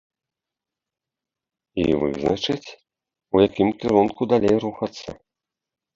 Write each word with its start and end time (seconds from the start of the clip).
І 1.83 1.85
вызначыць, 2.03 2.69
у 3.37 3.45
якім 3.47 3.69
кірунку 3.85 4.21
далей 4.37 4.55
рухацца. 4.65 5.09